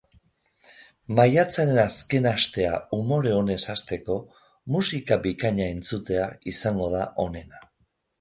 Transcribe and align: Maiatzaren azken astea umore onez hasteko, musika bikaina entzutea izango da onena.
Maiatzaren 1.17 1.79
azken 1.81 2.23
astea 2.31 2.71
umore 2.97 3.33
onez 3.41 3.57
hasteko, 3.73 4.15
musika 4.77 5.19
bikaina 5.27 5.69
entzutea 5.75 6.25
izango 6.53 6.89
da 6.97 7.03
onena. 7.27 7.63